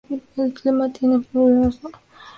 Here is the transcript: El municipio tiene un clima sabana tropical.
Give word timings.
El 0.09 0.19
municipio 0.35 0.89
tiene 0.91 1.15
un 1.17 1.21
clima 1.21 1.23
sabana 1.27 1.69
tropical. 1.69 2.01